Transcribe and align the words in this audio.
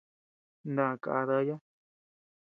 Na 0.75 0.85
kaʼa 1.03 1.21
daya. 1.29 1.55